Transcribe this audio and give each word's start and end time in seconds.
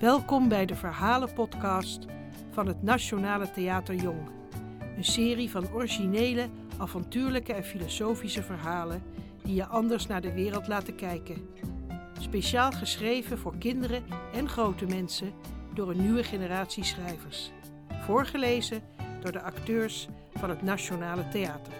Welkom 0.00 0.48
bij 0.48 0.66
de 0.66 0.76
verhalenpodcast 0.76 2.06
van 2.50 2.66
het 2.66 2.82
Nationale 2.82 3.50
Theater 3.50 3.94
Jong. 3.94 4.30
Een 4.96 5.04
serie 5.04 5.50
van 5.50 5.72
originele, 5.72 6.48
avontuurlijke 6.78 7.52
en 7.52 7.64
filosofische 7.64 8.42
verhalen 8.42 9.02
die 9.42 9.54
je 9.54 9.66
anders 9.66 10.06
naar 10.06 10.20
de 10.20 10.32
wereld 10.32 10.68
laten 10.68 10.94
kijken. 10.94 11.48
Speciaal 12.20 12.72
geschreven 12.72 13.38
voor 13.38 13.58
kinderen 13.58 14.04
en 14.32 14.48
grote 14.48 14.86
mensen 14.86 15.32
door 15.74 15.90
een 15.90 16.00
nieuwe 16.00 16.24
generatie 16.24 16.84
schrijvers. 16.84 17.50
Voorgelezen 17.88 18.82
door 19.22 19.32
de 19.32 19.42
acteurs 19.42 20.08
van 20.32 20.50
het 20.50 20.62
Nationale 20.62 21.28
Theater. 21.28 21.72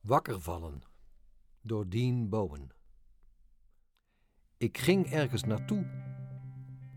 Wakker 0.00 0.40
vallen 0.40 0.95
door 1.66 1.88
Dean 1.88 2.28
Bowen. 2.28 2.70
Ik 4.56 4.78
ging 4.78 5.06
ergens 5.06 5.44
naartoe, 5.44 5.86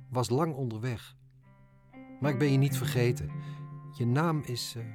was 0.10 0.30
lang 0.30 0.54
onderweg. 0.54 1.18
Maar 2.20 2.32
ik 2.32 2.40
ben 2.40 2.52
je 2.52 2.58
niet 2.58 2.78
vergeten. 2.78 3.32
Je 3.98 4.06
naam 4.06 4.42
is. 4.42 4.76
Uh, 4.78 4.84
uh, 4.84 4.92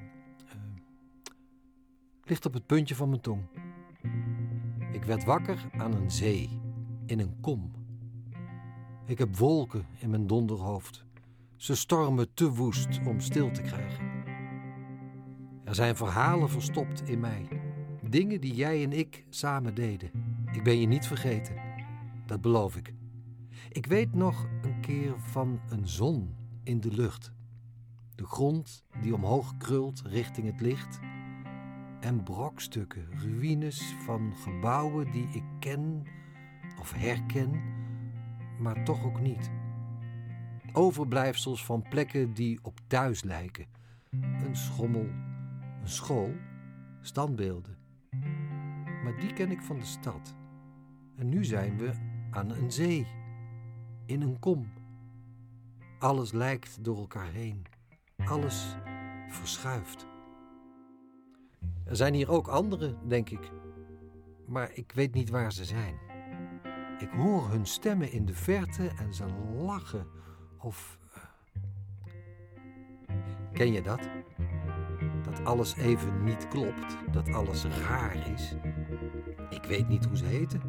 ligt 2.23 2.47
op 2.47 2.53
het 2.53 2.67
puntje 2.67 2.95
van 2.95 3.09
mijn 3.09 3.21
tong. 3.21 3.43
Ik 4.93 5.05
werd 5.05 5.25
wakker 5.25 5.71
aan 5.73 5.95
een 5.95 6.11
zee, 6.11 6.61
in 7.07 7.21
een 7.21 7.41
kom. 7.41 7.73
Ik 9.07 9.19
heb 9.19 9.37
wolken 9.37 9.87
in 9.99 10.11
mijn 10.11 10.27
donderhoofd. 10.27 11.05
Ze 11.57 11.75
stormen 11.75 12.35
te 12.35 12.51
woest 12.51 13.01
om 13.07 13.21
stil 13.21 13.51
te 13.51 13.63
krijgen. 13.63 14.25
Er 15.65 15.75
zijn 15.75 15.97
verhalen 15.97 16.51
verstopt 16.51 17.09
in 17.09 17.21
mij. 17.21 17.64
Dingen 18.15 18.41
die 18.41 18.55
jij 18.55 18.83
en 18.83 18.93
ik 18.93 19.25
samen 19.29 19.75
deden. 19.75 20.11
Ik 20.53 20.63
ben 20.63 20.81
je 20.81 20.87
niet 20.87 21.07
vergeten. 21.07 21.55
Dat 22.27 22.41
beloof 22.41 22.77
ik. 22.77 22.95
Ik 23.69 23.87
weet 23.87 24.15
nog 24.15 24.47
een 24.63 24.81
keer 24.81 25.15
van 25.21 25.61
een 25.69 25.89
zon 25.89 26.35
in 26.63 26.81
de 26.81 26.93
lucht. 26.93 27.33
De 28.15 28.27
grond 28.27 28.85
die 29.03 29.15
omhoog 29.15 29.57
krult 29.57 30.03
richting 30.07 30.47
het 30.47 30.61
licht. 30.61 30.99
En 32.01 32.23
brokstukken, 32.23 33.07
ruïnes 33.19 33.95
van 34.05 34.33
gebouwen 34.37 35.11
die 35.11 35.29
ik 35.33 35.45
ken 35.59 36.03
of 36.81 36.93
herken, 36.93 37.63
maar 38.59 38.85
toch 38.85 39.05
ook 39.05 39.21
niet. 39.21 39.51
Overblijfsels 40.73 41.65
van 41.65 41.83
plekken 41.89 42.35
die 42.35 42.59
op 42.63 42.81
thuis 42.87 43.23
lijken. 43.23 43.67
Een 44.11 44.57
schommel, 44.57 45.09
een 45.81 45.89
school, 45.89 46.35
standbeelden 47.01 47.83
maar 49.05 49.21
die 49.21 49.33
ken 49.33 49.51
ik 49.51 49.63
van 49.63 49.79
de 49.79 49.85
stad. 49.85 50.35
En 51.17 51.29
nu 51.29 51.45
zijn 51.45 51.79
we 51.79 51.93
aan 52.31 52.51
een 52.51 52.73
zee, 52.73 53.07
in 54.07 54.23
een 54.23 54.39
kom. 54.39 54.73
Alles 55.99 56.33
lijkt 56.33 56.85
door 56.85 56.97
elkaar 56.97 57.33
heen, 57.33 57.67
alles 58.25 58.77
verschuift. 59.29 60.07
Er 61.85 61.97
zijn 61.97 62.15
hier 62.15 62.31
ook 62.31 62.49
anderen, 62.49 63.09
denk 63.09 63.31
ik, 63.31 63.51
maar 64.47 64.71
ik 64.75 64.93
weet 64.93 65.15
niet 65.15 65.31
waar 65.31 65.53
ze 65.53 65.65
zijn. 65.65 65.99
Ik 66.99 67.11
hoor 67.11 67.51
hun 67.51 67.67
stemmen 67.67 68.13
in 68.13 68.27
de 68.27 68.35
verte 68.35 68.89
en 68.89 69.15
ze 69.15 69.25
lachen 69.57 70.07
of. 70.59 70.99
Eh, 71.15 71.23
ken 73.53 73.73
je 73.73 73.83
dat? 73.83 74.09
Dat 75.23 75.45
alles 75.45 75.77
even 75.77 76.25
niet 76.25 76.49
klopt, 76.49 76.97
dat 77.13 77.33
alles 77.33 77.65
raar 77.65 78.33
is. 78.33 78.55
Ik 79.51 79.65
weet 79.65 79.89
niet 79.89 80.05
hoe 80.05 80.17
ze 80.17 80.25
heten. 80.25 80.61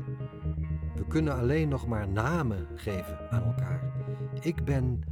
We 0.95 1.06
kunnen 1.08 1.36
alleen 1.36 1.70
nog 1.70 1.88
maar 1.88 2.08
namen 2.08 2.68
geven 2.76 3.31
aan 3.31 3.44
elkaar. 3.44 3.94
Ik 4.42 4.66
ben 4.66 5.03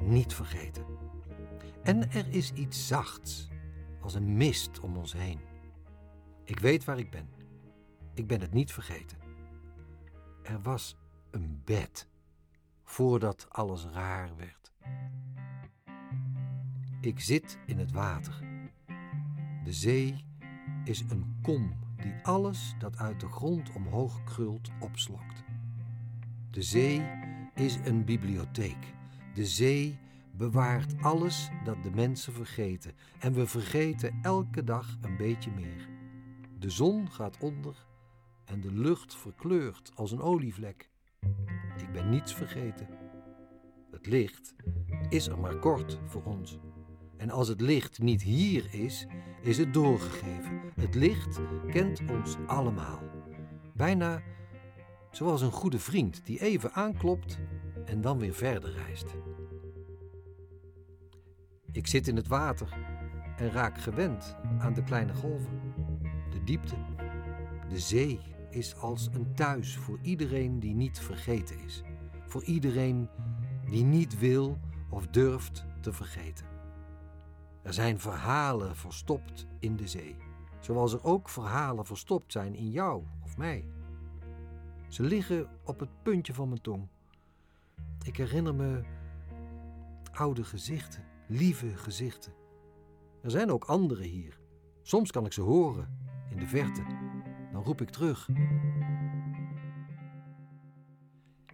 niet 0.00 0.34
vergeten. 0.34 0.84
En 1.82 2.10
er 2.10 2.26
is 2.28 2.52
iets 2.52 2.86
zachts, 2.86 3.48
als 4.00 4.14
een 4.14 4.36
mist 4.36 4.80
om 4.80 4.96
ons 4.96 5.12
heen. 5.12 5.40
Ik 6.44 6.58
weet 6.58 6.84
waar 6.84 6.98
ik 6.98 7.10
ben. 7.10 7.28
Ik 8.14 8.26
ben 8.26 8.40
het 8.40 8.52
niet 8.52 8.72
vergeten. 8.72 9.18
Er 10.42 10.62
was 10.62 10.96
een 11.30 11.60
bed 11.64 12.08
voordat 12.84 13.46
alles 13.48 13.84
raar 13.84 14.30
werd. 14.36 14.72
Ik 17.00 17.20
zit 17.20 17.58
in 17.66 17.78
het 17.78 17.92
water. 17.92 18.44
De 19.64 19.72
zee 19.72 20.24
is 20.84 21.00
een 21.00 21.38
kom 21.42 21.85
die 22.02 22.14
alles 22.22 22.74
dat 22.78 22.98
uit 22.98 23.20
de 23.20 23.28
grond 23.28 23.72
omhoog 23.72 24.24
krult 24.24 24.70
opslokt. 24.80 25.44
De 26.50 26.62
zee 26.62 27.02
is 27.54 27.78
een 27.84 28.04
bibliotheek. 28.04 28.94
De 29.34 29.46
zee 29.46 29.98
bewaart 30.32 31.02
alles 31.02 31.50
dat 31.64 31.82
de 31.82 31.90
mensen 31.90 32.32
vergeten 32.32 32.92
en 33.18 33.32
we 33.32 33.46
vergeten 33.46 34.18
elke 34.22 34.64
dag 34.64 34.96
een 35.00 35.16
beetje 35.16 35.50
meer. 35.50 35.88
De 36.58 36.70
zon 36.70 37.10
gaat 37.10 37.38
onder 37.40 37.86
en 38.44 38.60
de 38.60 38.72
lucht 38.72 39.16
verkleurt 39.16 39.92
als 39.94 40.12
een 40.12 40.20
olievlek. 40.20 40.90
Ik 41.76 41.92
ben 41.92 42.08
niets 42.08 42.34
vergeten. 42.34 42.88
Het 43.90 44.06
licht 44.06 44.54
is 45.08 45.26
er 45.26 45.38
maar 45.38 45.58
kort 45.58 45.98
voor 46.06 46.22
ons. 46.22 46.58
En 47.16 47.30
als 47.30 47.48
het 47.48 47.60
licht 47.60 47.98
niet 47.98 48.22
hier 48.22 48.74
is, 48.74 49.06
is 49.42 49.58
het 49.58 49.74
doorgegeven. 49.74 50.60
Het 50.74 50.94
licht 50.94 51.40
kent 51.66 52.00
ons 52.10 52.36
allemaal. 52.46 53.02
Bijna 53.74 54.22
zoals 55.10 55.42
een 55.42 55.52
goede 55.52 55.78
vriend 55.78 56.26
die 56.26 56.40
even 56.40 56.72
aanklopt 56.72 57.38
en 57.84 58.00
dan 58.00 58.18
weer 58.18 58.34
verder 58.34 58.72
reist. 58.72 59.14
Ik 61.72 61.86
zit 61.86 62.08
in 62.08 62.16
het 62.16 62.26
water 62.26 62.68
en 63.36 63.50
raak 63.50 63.78
gewend 63.78 64.36
aan 64.58 64.74
de 64.74 64.82
kleine 64.82 65.14
golven, 65.14 65.60
de 66.30 66.44
diepte. 66.44 66.76
De 67.68 67.78
zee 67.78 68.20
is 68.50 68.76
als 68.76 69.08
een 69.12 69.34
thuis 69.34 69.76
voor 69.76 69.98
iedereen 70.02 70.60
die 70.60 70.74
niet 70.74 70.98
vergeten 70.98 71.58
is, 71.64 71.82
voor 72.26 72.44
iedereen 72.44 73.08
die 73.70 73.84
niet 73.84 74.18
wil 74.18 74.58
of 74.90 75.06
durft 75.06 75.66
te 75.80 75.92
vergeten. 75.92 76.55
Er 77.66 77.74
zijn 77.74 78.00
verhalen 78.00 78.76
verstopt 78.76 79.46
in 79.58 79.76
de 79.76 79.88
zee, 79.88 80.16
zoals 80.60 80.92
er 80.92 81.04
ook 81.04 81.28
verhalen 81.28 81.86
verstopt 81.86 82.32
zijn 82.32 82.54
in 82.54 82.70
jou 82.70 83.02
of 83.24 83.36
mij. 83.36 83.64
Ze 84.88 85.02
liggen 85.02 85.48
op 85.64 85.80
het 85.80 86.02
puntje 86.02 86.34
van 86.34 86.48
mijn 86.48 86.60
tong. 86.60 86.88
Ik 88.04 88.16
herinner 88.16 88.54
me 88.54 88.82
oude 90.12 90.44
gezichten, 90.44 91.04
lieve 91.26 91.76
gezichten. 91.76 92.32
Er 93.22 93.30
zijn 93.30 93.50
ook 93.50 93.64
anderen 93.64 94.06
hier. 94.06 94.38
Soms 94.82 95.10
kan 95.10 95.26
ik 95.26 95.32
ze 95.32 95.40
horen 95.40 95.98
in 96.30 96.38
de 96.38 96.46
verte. 96.46 96.82
Dan 97.52 97.62
roep 97.62 97.80
ik 97.80 97.90
terug. 97.90 98.28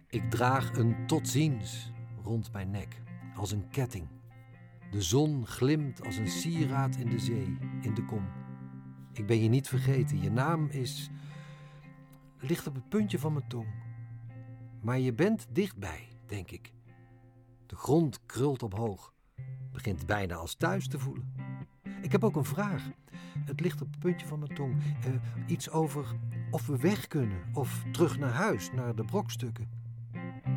Ik 0.07 0.29
draag 0.29 0.75
een 0.77 1.07
tot 1.07 1.27
ziens 1.27 1.91
rond 2.23 2.51
mijn 2.51 2.69
nek, 2.69 3.01
als 3.35 3.51
een 3.51 3.67
ketting. 3.69 4.07
De 4.93 5.01
zon 5.01 5.47
glimt 5.47 6.05
als 6.05 6.17
een 6.17 6.27
sieraad 6.27 6.95
in 6.95 7.09
de 7.09 7.19
zee, 7.19 7.57
in 7.81 7.93
de 7.93 8.05
kom. 8.05 8.27
Ik 9.13 9.25
ben 9.25 9.43
je 9.43 9.49
niet 9.49 9.67
vergeten. 9.67 10.21
Je 10.21 10.31
naam 10.31 10.67
is. 10.69 11.09
ligt 12.39 12.67
op 12.67 12.75
het 12.75 12.89
puntje 12.89 13.19
van 13.19 13.33
mijn 13.33 13.47
tong. 13.47 13.67
Maar 14.81 14.99
je 14.99 15.13
bent 15.13 15.47
dichtbij, 15.49 16.07
denk 16.27 16.51
ik. 16.51 16.73
De 17.65 17.75
grond 17.75 18.25
krult 18.25 18.63
omhoog. 18.63 19.13
Begint 19.71 20.05
bijna 20.05 20.35
als 20.35 20.55
thuis 20.55 20.87
te 20.87 20.99
voelen. 20.99 21.33
Ik 22.01 22.11
heb 22.11 22.23
ook 22.23 22.35
een 22.35 22.45
vraag. 22.45 22.89
Het 23.45 23.59
ligt 23.59 23.81
op 23.81 23.87
het 23.91 23.99
puntje 23.99 24.27
van 24.27 24.39
mijn 24.39 24.53
tong. 24.53 24.75
Uh, 24.75 25.13
iets 25.47 25.69
over 25.69 26.05
of 26.51 26.67
we 26.67 26.77
weg 26.77 27.07
kunnen 27.07 27.41
of 27.53 27.83
terug 27.91 28.19
naar 28.19 28.33
huis, 28.33 28.71
naar 28.71 28.95
de 28.95 29.05
brokstukken. 29.05 29.69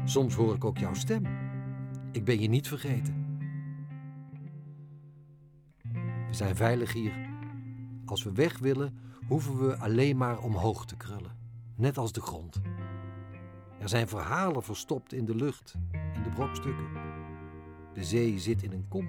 Soms 0.05 0.34
hoor 0.34 0.55
ik 0.55 0.64
ook 0.64 0.78
jouw 0.78 0.94
stem. 0.94 1.26
Ik 2.12 2.25
ben 2.25 2.40
je 2.40 2.49
niet 2.49 2.69
vergeten. 2.69 3.25
Zijn 6.36 6.56
veilig 6.56 6.92
hier. 6.92 7.28
Als 8.04 8.22
we 8.22 8.32
weg 8.32 8.58
willen, 8.58 8.98
hoeven 9.26 9.58
we 9.58 9.76
alleen 9.76 10.16
maar 10.16 10.38
omhoog 10.38 10.86
te 10.86 10.96
krullen, 10.96 11.36
net 11.74 11.98
als 11.98 12.12
de 12.12 12.20
grond. 12.20 12.60
Er 13.78 13.88
zijn 13.88 14.08
verhalen 14.08 14.62
verstopt 14.62 15.12
in 15.12 15.24
de 15.24 15.34
lucht, 15.34 15.74
in 16.14 16.22
de 16.22 16.28
brokstukken. 16.28 16.86
De 17.94 18.04
zee 18.04 18.38
zit 18.38 18.62
in 18.62 18.72
een 18.72 18.88
kom. 18.88 19.08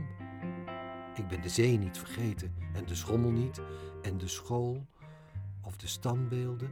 Ik 1.16 1.28
ben 1.28 1.42
de 1.42 1.50
zee 1.50 1.78
niet 1.78 1.98
vergeten, 1.98 2.54
en 2.74 2.86
de 2.86 2.96
schommel 2.96 3.32
niet, 3.32 3.62
en 4.02 4.18
de 4.18 4.28
school 4.28 4.88
of 5.62 5.78
de 5.78 5.88
standbeelden. 5.88 6.72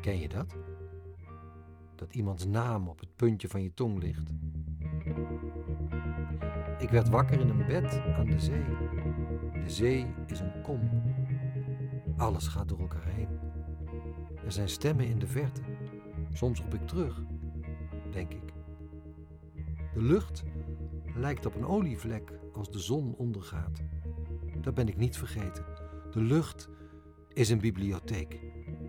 Ken 0.00 0.18
je 0.18 0.28
dat? 0.28 0.56
Dat 1.94 2.14
iemands 2.14 2.46
naam 2.46 2.88
op 2.88 3.00
het 3.00 3.16
puntje 3.16 3.48
van 3.48 3.62
je 3.62 3.74
tong 3.74 3.98
ligt. 3.98 4.30
Ik 6.80 6.90
werd 6.90 7.08
wakker 7.08 7.40
in 7.40 7.48
een 7.48 7.66
bed 7.66 8.02
aan 8.16 8.26
de 8.26 8.40
zee. 8.40 8.64
De 9.64 9.70
zee 9.70 10.06
is 10.26 10.40
een 10.40 10.62
kom. 10.62 10.90
Alles 12.16 12.46
gaat 12.46 12.68
door 12.68 12.80
elkaar 12.80 13.06
heen. 13.06 13.28
Er 14.44 14.52
zijn 14.52 14.68
stemmen 14.68 15.06
in 15.06 15.18
de 15.18 15.26
verte. 15.26 15.60
Soms 16.32 16.60
roep 16.60 16.74
ik 16.74 16.86
terug, 16.86 17.22
denk 18.10 18.32
ik. 18.32 18.52
De 19.94 20.02
lucht 20.02 20.44
lijkt 21.14 21.46
op 21.46 21.54
een 21.54 21.66
olievlek 21.66 22.32
als 22.52 22.70
de 22.70 22.78
zon 22.78 23.14
ondergaat. 23.16 23.82
Dat 24.60 24.74
ben 24.74 24.88
ik 24.88 24.96
niet 24.96 25.16
vergeten. 25.16 25.64
De 26.10 26.22
lucht 26.22 26.68
is 27.32 27.48
een 27.48 27.60
bibliotheek. 27.60 28.40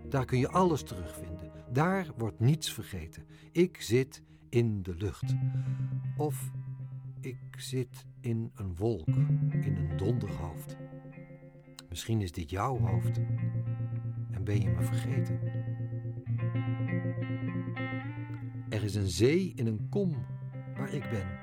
Daar 0.08 0.24
kun 0.24 0.38
je 0.38 0.48
alles 0.48 0.82
terugvinden. 0.82 1.50
Daar 1.72 2.06
wordt 2.16 2.40
niets 2.40 2.72
vergeten. 2.72 3.26
Ik 3.52 3.80
zit 3.80 4.22
in 4.48 4.82
de 4.82 4.94
lucht. 4.94 5.34
Of 6.16 6.50
ik 7.22 7.38
zit 7.56 8.06
in 8.20 8.50
een 8.54 8.74
wolk, 8.74 9.06
in 9.50 9.76
een 9.76 9.96
donderhoofd. 9.96 10.76
Misschien 11.88 12.20
is 12.20 12.32
dit 12.32 12.50
jouw 12.50 12.78
hoofd 12.78 13.20
en 14.30 14.44
ben 14.44 14.60
je 14.60 14.68
me 14.68 14.82
vergeten. 14.82 15.40
Er 18.68 18.84
is 18.84 18.94
een 18.94 19.08
zee 19.08 19.52
in 19.54 19.66
een 19.66 19.88
kom 19.88 20.26
waar 20.76 20.94
ik 20.94 21.10
ben. 21.10 21.40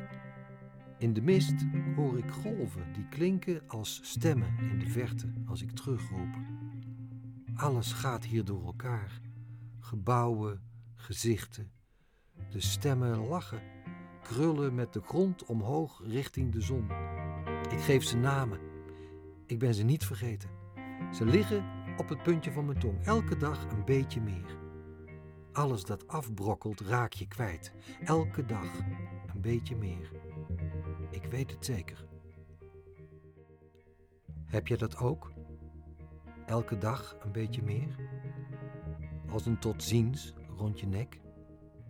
In 0.97 1.13
de 1.13 1.21
mist 1.21 1.65
hoor 1.95 2.17
ik 2.17 2.31
golven 2.31 2.93
die 2.93 3.07
klinken 3.07 3.61
als 3.67 3.99
stemmen 4.03 4.57
in 4.57 4.79
de 4.79 4.89
verte 4.89 5.33
als 5.45 5.61
ik 5.61 5.71
terugroep. 5.71 6.37
Alles 7.53 7.93
gaat 7.93 8.25
hier 8.25 8.45
door 8.45 8.65
elkaar. 8.65 9.21
Gebouwen, 9.79 10.61
gezichten. 10.95 11.71
De 12.49 12.59
stemmen 12.59 13.27
lachen, 13.27 13.61
krullen 14.29 14.75
met 14.75 14.93
de 14.93 15.01
grond 15.01 15.45
omhoog 15.45 16.01
richting 16.03 16.51
de 16.51 16.61
zon. 16.61 16.89
Ik 17.69 17.79
geef 17.79 18.03
ze 18.03 18.17
namen. 18.17 18.59
Ik 19.45 19.59
ben 19.59 19.73
ze 19.73 19.83
niet 19.83 20.05
vergeten. 20.05 20.49
Ze 21.13 21.25
liggen 21.25 21.65
op 21.97 22.09
het 22.09 22.23
puntje 22.23 22.51
van 22.51 22.65
mijn 22.65 22.79
tong, 22.79 23.05
elke 23.05 23.37
dag 23.37 23.71
een 23.71 23.85
beetje 23.85 24.21
meer. 24.21 24.57
Alles 25.51 25.83
dat 25.83 26.07
afbrokkelt 26.07 26.79
raak 26.79 27.13
je 27.13 27.27
kwijt. 27.27 27.73
Elke 28.05 28.45
dag 28.45 28.79
een 29.33 29.41
beetje 29.41 29.75
meer. 29.75 30.11
Ik 31.09 31.25
weet 31.25 31.51
het 31.51 31.65
zeker. 31.65 32.05
Heb 34.45 34.67
je 34.67 34.77
dat 34.77 34.97
ook? 34.97 35.31
Elke 36.45 36.77
dag 36.77 37.17
een 37.23 37.31
beetje 37.31 37.63
meer? 37.63 37.95
Als 39.29 39.45
een 39.45 39.59
tot 39.59 39.83
ziens 39.83 40.33
rond 40.57 40.79
je 40.79 40.87
nek, 40.87 41.19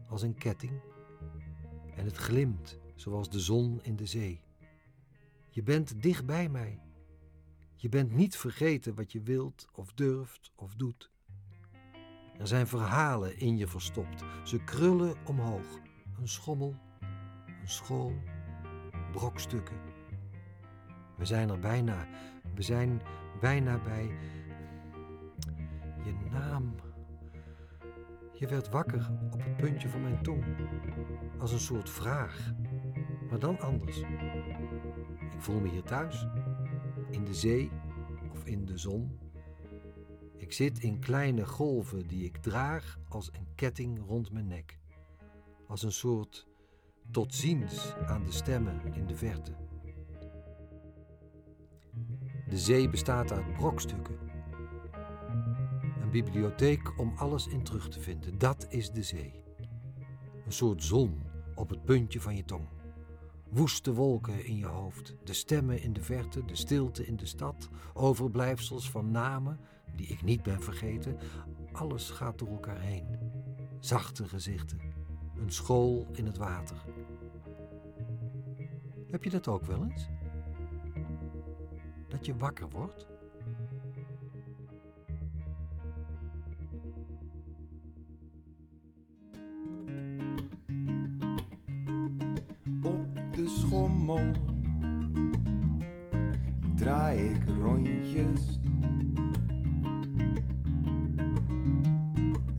als 0.08 0.22
een 0.22 0.36
ketting. 0.36 0.82
En 2.00 2.06
het 2.06 2.18
glimt 2.18 2.78
zoals 2.96 3.30
de 3.30 3.40
zon 3.40 3.80
in 3.84 3.96
de 3.96 4.06
zee. 4.06 4.42
Je 5.50 5.64
bent 5.64 6.02
dicht 6.02 6.26
bij 6.26 6.50
mij. 6.50 6.80
Je 7.76 7.90
bent 7.90 8.12
niet 8.12 8.38
vergeten 8.38 8.96
wat 8.96 9.12
je 9.12 9.22
wilt 9.22 9.68
of 9.74 9.94
durft 9.94 10.52
of 10.56 10.76
doet. 10.76 11.12
Er 12.38 12.48
zijn 12.48 12.68
verhalen 12.68 13.38
in 13.38 13.58
je 13.58 13.68
verstopt. 13.68 14.24
Ze 14.44 14.64
krullen 14.64 15.16
omhoog. 15.26 15.80
Een 16.20 16.28
schommel, 16.28 16.76
een 17.62 17.70
school, 17.70 18.14
brokstukken. 19.12 19.78
We 21.18 21.26
zijn 21.26 21.50
er 21.50 21.60
bijna. 21.60 22.08
We 22.56 22.62
zijn 22.62 23.02
bijna 23.40 23.80
bij 23.84 24.18
je 26.04 26.14
naam. 26.32 26.76
Je 28.40 28.48
werd 28.48 28.70
wakker 28.70 29.12
op 29.32 29.44
het 29.44 29.58
puntje 29.58 29.90
van 29.90 30.02
mijn 30.02 30.24
tong. 30.24 30.44
Als 31.38 31.52
een 31.52 31.60
soort 31.60 31.90
vraag. 31.90 32.54
Maar 33.30 33.40
dan 33.40 33.60
anders. 33.60 34.00
Ik 35.32 35.42
voel 35.42 35.60
me 35.60 35.70
hier 35.70 35.84
thuis. 35.84 36.28
In 37.10 37.26
de 37.26 37.34
zee 37.34 37.72
of 38.32 38.46
in 38.46 38.66
de 38.66 38.78
zon. 38.78 39.20
Ik 40.38 40.52
zit 40.52 40.80
in 40.80 41.00
kleine 41.00 41.46
golven 41.46 42.08
die 42.08 42.26
ik 42.26 42.38
draag 42.38 43.00
als 43.10 43.30
een 43.34 43.48
ketting 43.56 44.00
rond 44.08 44.32
mijn 44.32 44.48
nek. 44.48 44.80
Als 45.68 45.84
een 45.84 45.92
soort 45.92 46.48
tot 47.12 47.34
ziens 47.34 47.96
aan 47.96 48.24
de 48.24 48.32
stemmen 48.32 48.94
in 48.94 49.08
de 49.08 49.16
verte. 49.16 49.56
De 52.50 52.58
zee 52.58 52.90
bestaat 52.90 53.32
uit 53.32 53.54
brokstukken. 53.54 54.29
Een 56.10 56.24
bibliotheek 56.24 57.00
om 57.00 57.14
alles 57.16 57.48
in 57.48 57.64
terug 57.64 57.90
te 57.90 58.00
vinden. 58.00 58.38
Dat 58.38 58.68
is 58.70 58.92
de 58.92 59.04
zee. 59.04 59.44
Een 60.46 60.52
soort 60.52 60.84
zon 60.84 61.22
op 61.56 61.70
het 61.70 61.86
puntje 61.86 62.22
van 62.22 62.36
je 62.36 62.46
tong. 62.46 62.68
Woeste 63.50 63.94
wolken 63.94 64.46
in 64.46 64.58
je 64.58 64.66
hoofd, 64.66 65.16
de 65.24 65.34
stemmen 65.34 65.82
in 65.82 65.94
de 65.94 66.02
verte, 66.02 66.46
de 66.46 66.56
stilte 66.56 67.06
in 67.06 67.16
de 67.16 67.26
stad, 67.26 67.70
overblijfsels 67.94 68.90
van 68.90 69.12
namen 69.12 69.60
die 69.96 70.08
ik 70.08 70.24
niet 70.24 70.44
ben 70.44 70.62
vergeten. 70.62 71.18
Alles 71.72 72.10
gaat 72.10 72.40
door 72.40 72.50
elkaar 72.50 72.82
heen. 72.82 73.06
Zachte 73.80 74.28
gezichten, 74.28 74.80
een 75.36 75.52
school 75.52 76.08
in 76.12 76.26
het 76.26 76.38
water. 76.38 76.78
Heb 79.08 79.24
je 79.24 79.30
dat 79.30 79.48
ook 79.48 79.66
wel 79.66 79.84
eens? 79.84 80.10
Dat 82.08 82.26
je 82.26 82.38
wakker 82.38 82.70
wordt? 82.70 83.08
Schommel 93.50 94.32
draai 96.76 97.30
ik 97.30 97.44
rondjes. 97.62 98.60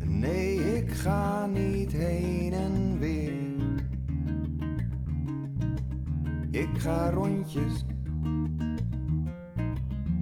Nee, 0.05 0.77
ik 0.77 0.91
ga 0.91 1.47
niet 1.47 1.93
heen 1.93 2.53
en 2.53 2.99
weer. 2.99 3.85
Ik 6.51 6.79
ga 6.79 7.11
rondjes 7.11 7.85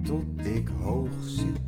tot 0.03 0.45
ik 0.45 0.69
hoog 0.81 1.11
zit. 1.21 1.59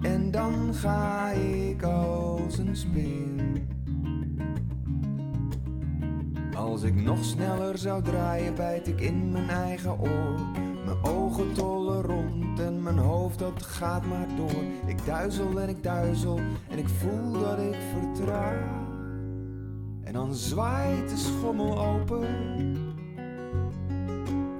En 0.00 0.30
dan 0.30 0.74
ga 0.74 1.30
ik 1.30 1.82
als 1.82 2.58
een 2.58 2.76
speer. 2.76 3.74
Als 6.76 6.84
ik 6.84 7.02
nog 7.02 7.24
sneller 7.24 7.78
zou 7.78 8.02
draaien, 8.02 8.54
bijt 8.54 8.88
ik 8.88 9.00
in 9.00 9.30
mijn 9.30 9.48
eigen 9.48 10.00
oor. 10.00 10.40
Mijn 10.84 11.02
ogen 11.02 11.52
tollen 11.52 12.02
rond 12.02 12.60
en 12.60 12.82
mijn 12.82 12.98
hoofd 12.98 13.38
dat 13.38 13.62
gaat 13.62 14.06
maar 14.06 14.26
door. 14.36 14.62
Ik 14.86 15.06
duizel 15.06 15.60
en 15.60 15.68
ik 15.68 15.82
duizel 15.82 16.40
en 16.68 16.78
ik 16.78 16.88
voel 16.88 17.32
dat 17.32 17.58
ik 17.58 17.76
vertraag. 17.92 18.64
En 20.04 20.12
dan 20.12 20.34
zwaait 20.34 21.10
de 21.10 21.16
schommel 21.16 21.78
open, 21.78 22.26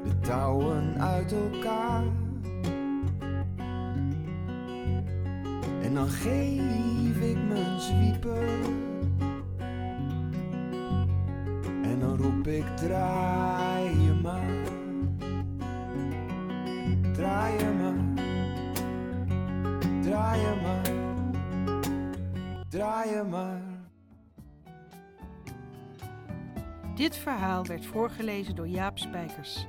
de 0.05 0.21
touwen 0.21 1.01
uit 1.01 1.33
elkaar. 1.33 2.05
En 5.83 5.95
dan 5.95 6.09
geef 6.09 7.21
ik 7.21 7.39
mijn 7.49 7.81
zwiepen. 7.81 8.96
Ik 12.49 12.77
draai 12.77 14.03
je 14.03 14.13
maar. 14.23 14.65
Draai 17.13 17.59
je 17.59 17.73
maar. 17.81 17.95
Draai 20.03 20.41
je 20.41 20.61
maar. 20.63 20.93
Draai 22.69 23.11
je 23.11 23.23
maar. 23.31 23.63
Dit 26.95 27.17
verhaal 27.17 27.67
werd 27.67 27.87
voorgelezen 27.87 28.55
door 28.55 28.69
Jaap 28.69 28.99
Spijkers. 28.99 29.67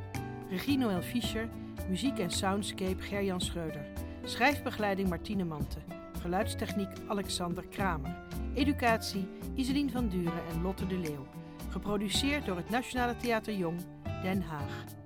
Regie 0.50 0.78
Noël 0.78 1.02
Fischer, 1.02 1.50
muziek 1.90 2.20
en 2.20 2.32
soundscape 2.32 3.02
Gerjan 3.02 3.42
Schreuder. 3.42 3.86
Schrijfbegeleiding 4.24 5.10
Martine 5.10 5.44
Mante. 5.44 5.80
Geluidstechniek 6.22 6.90
Alexander 7.08 7.68
Kramer. 7.68 8.16
Educatie 8.54 9.28
Iselien 9.56 9.92
van 9.92 10.08
Duren 10.08 10.48
en 10.52 10.62
Lotte 10.62 10.88
de 10.88 10.98
Leeuw. 10.98 11.37
Geproduceerd 11.78 12.46
door 12.46 12.56
het 12.56 12.70
Nationale 12.70 13.18
Theater 13.18 13.54
Jong, 13.54 13.80
Den 14.24 14.42
Haag. 14.42 14.97